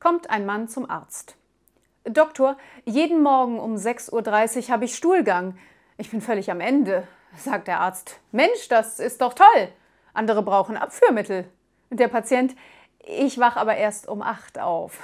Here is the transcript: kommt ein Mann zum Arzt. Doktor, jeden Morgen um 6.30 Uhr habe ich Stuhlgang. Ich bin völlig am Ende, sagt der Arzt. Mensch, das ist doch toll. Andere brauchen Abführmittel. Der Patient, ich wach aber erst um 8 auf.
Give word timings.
kommt 0.00 0.30
ein 0.30 0.46
Mann 0.46 0.66
zum 0.66 0.90
Arzt. 0.90 1.36
Doktor, 2.04 2.56
jeden 2.86 3.22
Morgen 3.22 3.60
um 3.60 3.76
6.30 3.76 4.64
Uhr 4.64 4.68
habe 4.70 4.86
ich 4.86 4.96
Stuhlgang. 4.96 5.56
Ich 5.98 6.10
bin 6.10 6.22
völlig 6.22 6.50
am 6.50 6.60
Ende, 6.60 7.06
sagt 7.36 7.68
der 7.68 7.80
Arzt. 7.80 8.18
Mensch, 8.32 8.68
das 8.68 8.98
ist 8.98 9.20
doch 9.20 9.34
toll. 9.34 9.68
Andere 10.14 10.42
brauchen 10.42 10.78
Abführmittel. 10.78 11.44
Der 11.90 12.08
Patient, 12.08 12.56
ich 13.00 13.38
wach 13.38 13.56
aber 13.56 13.76
erst 13.76 14.08
um 14.08 14.22
8 14.22 14.58
auf. 14.58 14.98